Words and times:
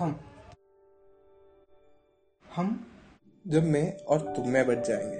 हम 0.00 0.20
हम 2.44 2.68
जब 3.46 3.64
मैं 3.64 3.96
और 4.04 4.20
तुम 4.36 4.48
में 4.48 4.66
बच 4.66 4.86
जाएँगे, 4.88 5.18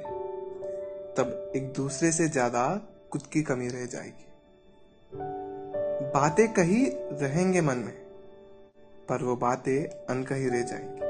तब 1.14 1.52
एक 1.56 1.72
दूसरे 1.72 2.12
से 2.12 2.28
ज़्यादा 2.28 2.62
खुद 3.12 3.22
की 3.22 3.42
कमी 3.42 3.68
रह 3.68 3.86
जाएगी। 3.86 4.26
बातें 6.14 6.52
कही 6.52 6.84
रहेंगे 7.22 7.60
मन 7.60 7.76
में, 7.76 7.92
पर 9.08 9.22
वो 9.22 9.36
बातें 9.36 9.86
अनकही 9.86 10.48
रह 10.48 10.62
जाएँगी। 10.62 11.00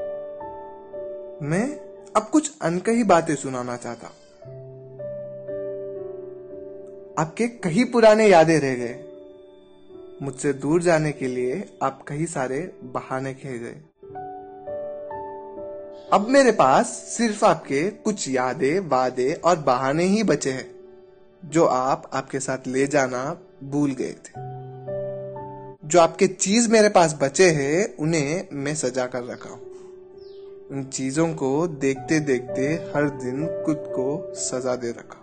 मैं 1.45 1.67
अब 2.15 2.23
कुछ 2.23 2.51
अनकही 2.61 3.03
बातें 3.03 3.35
सुनाना 3.35 3.77
चाहता 3.77 4.07
आपके 7.21 7.47
कई 7.47 7.83
पुराने 7.83 8.27
यादें 8.27 8.59
रह 8.59 8.75
गए। 8.75 9.10
मुझसे 10.21 10.53
दूर 10.53 10.81
जाने 10.81 11.11
के 11.11 11.27
लिए 11.27 11.77
आप 11.83 12.05
कई 12.07 12.25
सारे 12.25 12.71
बहाने 12.83 13.33
गए। 13.45 13.75
अब 16.13 16.25
मेरे 16.29 16.51
पास 16.51 16.87
सिर्फ़ 16.87 17.45
आपके 17.45 17.89
कुछ 17.89 18.29
यादें, 18.29 18.79
वादे 18.79 19.33
और 19.33 19.59
बहाने 19.59 20.03
ही 20.03 20.23
बचे 20.23 20.51
हैं, 20.51 20.75
जो 21.45 21.65
आप 21.65 22.09
आपके 22.13 22.39
साथ 22.39 22.57
ले 22.67 22.87
जाना 22.87 23.41
भूल 23.63 23.91
गए 23.91 24.11
थे। 24.11 24.33
जो 25.87 25.99
आपके 25.99 26.27
चीज़ 26.27 26.71
मेरे 26.71 26.89
पास 26.89 27.19
बचे 27.21 27.49
हैं, 27.49 27.97
उन्हें 27.97 28.47
मैं 28.53 28.75
सजा 28.75 29.05
कर 29.05 29.23
रखा 29.23 29.49
हूँ। 29.49 29.71
उन 30.71 30.83
चीज़ों 30.83 31.27
को 31.27 31.67
देखते 31.67 32.19
देखते 32.19 32.67
हर 32.67 33.09
दिन 33.09 33.63
खुद 33.65 33.77
को 33.77 34.33
सजा 34.35 34.75
दे 34.75 34.89
रखा 34.89 35.17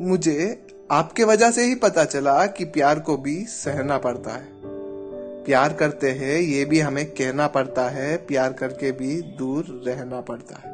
मुझे 0.00 0.66
आपके 0.90 1.24
वजह 1.24 1.50
से 1.50 1.64
ही 1.64 1.74
पता 1.74 2.04
चला 2.04 2.46
कि 2.46 2.64
प्यार 2.64 3.00
को 3.00 3.16
भी 3.16 3.44
सहना 3.44 3.98
पड़ता 3.98 4.30
है। 4.30 4.48
प्यार 5.44 5.72
करते 5.72 6.10
हैं, 6.10 6.40
ये 6.40 6.64
भी 6.64 6.80
हमें 6.80 7.06
कहना 7.06 7.46
पड़ता 7.46 7.88
है, 7.88 8.16
प्यार 8.16 8.52
करके 8.52 8.92
भी 8.92 9.22
दूर 9.22 9.84
रहना 9.86 10.20
पड़ता 10.20 10.56
है। 10.56 10.72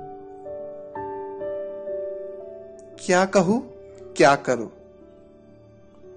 क्या 3.07 3.25
कहूँ? 3.25 3.73
क्या 4.17 4.35
करूँ? 4.35 4.71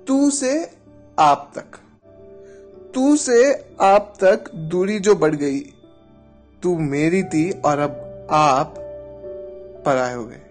तू 0.08 0.30
से 0.30 0.72
आप 1.20 1.52
तक। 1.56 1.80
तू 2.94 3.16
से 3.16 3.66
आप 3.82 4.14
तक 4.24 4.56
दूरी 4.56 5.00
जो 5.00 5.16
बढ़ 5.16 5.36
गई, 5.36 5.60
तू 6.64 6.78
मेरी 6.78 7.24
थी 7.24 7.52
और 7.52 7.80
अब 7.80 8.28
आप 8.32 8.76
पराए 9.86 10.14
हो 10.14 10.26
गए। 10.26 10.42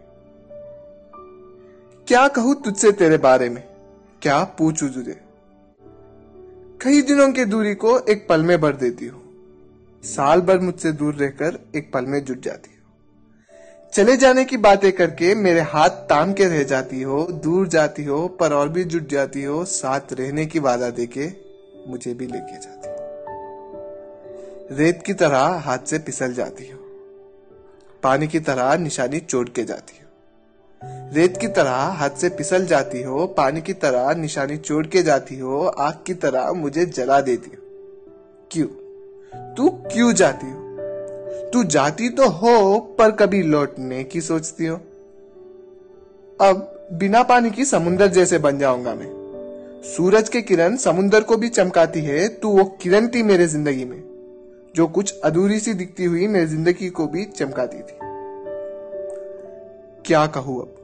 क्या 2.09 2.29
कहूँ 2.29 2.63
तुझसे 2.63 2.93
तेरे 2.93 3.17
बारे 3.17 3.49
में? 3.49 3.63
क्या 4.23 4.45
पूछू 4.45 4.89
तुझे? 4.89 5.21
कई 6.83 7.03
दिनों 7.03 7.33
की 7.33 7.45
दूरी 7.45 7.75
को 7.75 7.99
एक 7.99 8.29
पल 8.29 8.43
में 8.43 8.61
भर 8.61 8.73
देती 8.73 9.07
हूँ। 9.07 9.23
साल 10.03 10.41
भर 10.41 10.59
मुझसे 10.59 10.93
दूर 10.93 11.15
रहकर 11.15 11.73
एक 11.77 11.93
पल 11.93 12.05
में 12.05 12.25
जुट 12.25 12.41
जाती 12.41 12.71
हो। 12.71 12.93
चले 13.93 14.17
जाने 14.17 14.45
की 14.45 14.57
बातें 14.57 14.93
करके 14.93 15.35
मेरे 15.35 15.61
हाथ 15.61 15.91
ताम 15.91 16.33
के 16.33 16.45
रह 16.45 16.63
जाती 16.63 17.03
हो, 17.03 17.27
दूर 17.31 17.69
जाती 17.69 18.05
हो, 18.05 18.29
पर 18.29 18.53
और 18.53 18.69
भी 18.69 18.85
जुट 18.85 19.09
जाती 19.09 19.43
हो, 19.43 19.65
साथ 19.65 20.13
रहने 20.13 20.47
की 20.47 20.59
वादा 20.59 20.91
देके 20.91 21.29
मुझे 21.91 22.15
भी 22.15 22.27
लेके 22.27 22.53
जाती 22.53 22.89
हो। 22.89 22.97
रेत 24.79 25.03
की 25.03 25.15
तरह 25.15 25.39
हाथ 25.39 25.79
से 25.79 25.99
फिसल 25.99 26.35
जाती 26.35 26.71
हो। 26.71 26.79
पानी 28.03 28.29
की 28.29 28.41
तरह 28.41 28.77
निशानी 28.77 29.21
चोट 29.21 29.55
के 29.55 29.63
जाती 29.63 29.99
हो। 29.99 30.04
रेत 31.15 31.37
की 31.37 31.49
तरह 31.49 31.71
हाथ 31.71 32.11
से 32.11 32.29
फिसल 32.29 32.67
जाती 32.67 33.03
हो, 33.03 33.27
पानी 33.27 33.61
की 33.61 33.73
तरह 33.73 34.15
निशानी 34.15 34.57
छोड़ 34.57 34.87
के 34.87 35.03
जाती 35.03 35.39
हो, 35.39 35.67
आग 35.67 35.95
की 36.07 36.15
तरह 36.15 36.53
मुझे 36.53 36.87
जला 36.87 37.21
देती 37.21 37.51
हो। 37.51 37.63
क्यों? 38.51 38.67
तू 39.55 39.69
क्यों 39.69 40.13
जाती 40.13 40.47
हो? 40.47 40.61
तू 41.53 41.65
जाती 41.65 42.09
तो 42.09 42.29
हो, 42.29 42.79
पर 42.99 43.11
कभी 43.11 43.43
लौटने 43.43 44.05
की 44.05 44.21
सोचती 44.21 44.67
हो। 44.67 44.77
अब 46.41 46.89
बिना 46.93 47.23
पानी 47.23 47.51
की 47.51 47.65
समुंदर 47.65 48.07
जैसे 48.07 48.39
बन 48.39 48.59
जाऊँगा 48.59 48.95
मैं। 48.95 49.11
सूरज 49.97 50.29
के 50.29 50.43
किरण 50.43 50.77
समुंदर 50.77 51.21
को 51.21 51.37
भी 51.37 51.49
चमकाती 51.49 52.01
है, 52.01 52.29
तू 52.29 52.49
वो 52.49 52.65
किरण 52.65 53.09
थी 53.09 53.23
मेरे 53.23 53.47
ज़िंदगी 53.47 53.85
में, 53.85 54.03
जो 54.77 54.87
कुछ 54.87 55.21
अधूरी 55.21 55.61
सी 55.61 55.75
दिखती 55.75 56.05
हुई 56.05 56.27
मेरी 56.27 56.47
ज़िंदगी 56.47 56.89
को 56.89 57.07
भी 57.07 57.25
चमकाती 57.25 57.79
थी। 57.79 57.99
क्या 60.07 60.27
कहूँ 60.27 60.63
अब? 60.63 60.81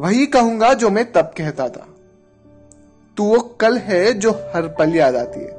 वही 0.00 0.26
कहूँगा 0.26 0.74
जो 0.74 0.90
मैं 0.90 1.12
तब 1.12 1.32
कहता 1.36 1.68
था। 1.68 1.86
तू 3.16 3.24
वो 3.24 3.40
कल 3.40 3.76
है 3.78 4.12
जो 4.14 4.30
हर 4.30 4.68
पल 4.68 4.94
याद 4.96 5.16
आती 5.16 5.40
है। 5.40 5.50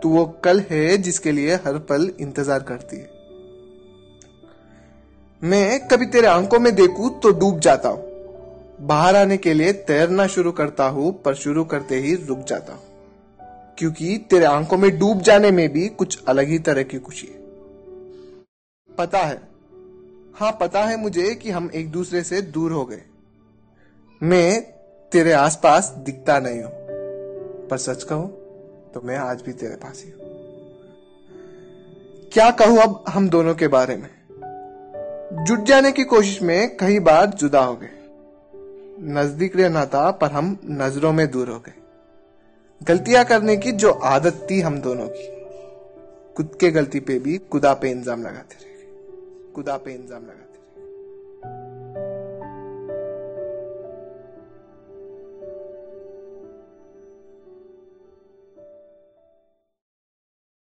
तू 0.00 0.08
वो 0.08 0.24
कल 0.44 0.60
है 0.60 0.96
जिसके 0.98 1.32
लिए 1.32 1.54
हर 1.54 1.78
पल 1.78 2.12
इंतज़ार 2.20 2.62
करती 2.62 2.96
है। 2.96 3.10
मैं 5.42 5.88
कभी 5.88 6.06
तेरे 6.06 6.26
आँखों 6.26 6.58
में 6.58 6.74
देखूँ 6.74 7.20
तो 7.20 7.30
डूब 7.30 7.60
जाता 7.60 7.88
हूँ। 7.88 8.06
बाहर 8.80 9.16
आने 9.16 9.36
के 9.36 9.54
लिए 9.54 9.72
तैरना 9.72 10.26
शुरू 10.26 10.52
करता 10.52 10.84
हूँ, 10.84 11.22
पर 11.22 11.34
शुरू 11.34 11.64
करते 11.64 11.96
ही 11.96 12.14
रुक 12.14 12.38
जाता 12.38 12.72
हूँ। 12.72 12.82
क्योंकि 13.78 14.26
तेरे 14.30 14.44
आँखों 14.44 14.76
में 14.76 14.98
डूब 14.98 15.20
जाने 15.20 15.50
में 15.50 15.68
भी 15.72 15.88
कुछ 15.88 16.24
अलग 16.28 16.48
ही 16.48 16.58
तरह 16.58 16.82
की 16.82 16.98
खुशी 16.98 17.26
है। 17.26 17.38
पता 18.98 19.18
है। 19.18 19.40
हाँ 20.34 20.58
पता 20.60 20.84
है 20.84 20.96
मुझे 20.96 21.34
कि 21.34 21.50
हम 21.50 21.70
एक 21.74 21.90
दूसरे 21.90 22.22
से 22.22 22.42
दूर 22.42 22.72
हो 22.72 22.84
गए। 22.84 23.02
मैं 24.22 24.62
तेरे 25.12 25.32
आसपास 25.32 25.94
दिखता 25.98 26.38
नहीं 26.38 26.62
हूँ। 26.62 26.72
पर 27.68 27.76
सच 27.76 28.02
कहूँ 28.02 28.28
तो 28.94 29.00
मैं 29.04 29.16
आज 29.16 29.42
भी 29.42 29.52
तेरे 29.52 29.74
पास 29.74 30.02
ही 30.04 30.10
हूँ। 30.10 30.20
क्या 32.32 32.50
कहूँ 32.50 32.78
अब 32.78 33.04
हम 33.08 33.28
दोनों 33.28 33.54
के 33.54 33.68
बारे 33.68 33.96
में? 33.96 34.08
जुट 35.44 35.60
जाने 35.60 35.92
की 35.92 36.04
कोशिश 36.04 36.42
में 36.42 36.76
कई 36.76 36.98
बार 36.98 37.26
जुदा 37.26 37.60
हो 37.60 37.76
गए। 37.76 37.90
नज़दीक 39.00 39.56
रहना 39.56 39.86
था, 39.86 40.10
पर 40.10 40.26
हम 40.26 40.60
नज़रों 40.64 41.12
में 41.12 41.30
दूर 41.30 41.48
हो 41.48 41.58
गए। 41.58 41.74
गलतियाँ 42.82 43.24
करने 43.24 43.56
की 43.56 43.72
जो 43.72 43.90
आदत 43.90 44.46
थी 44.50 44.60
हम 44.60 44.80
दोनों 44.80 45.08
की। 45.10 45.38
खुद 46.36 46.58
के 46.60 46.70
गलती 46.70 47.00
पे 47.00 47.18
भी 47.18 47.38
खुदा 47.38 47.74
पे 47.74 47.90
इंजाम 47.90 48.22
लगाते 48.22 48.56
रहे। 48.64 49.52
खुदा 49.52 49.76
पे 49.76 49.92
इंजाम 49.92 50.22
लगाते 50.22 50.57